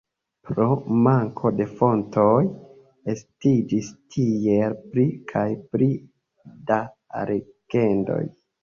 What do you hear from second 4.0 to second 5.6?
tiel pli kaj